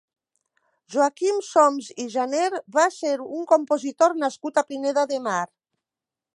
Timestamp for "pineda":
4.73-5.05